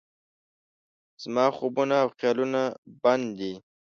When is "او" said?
2.03-2.09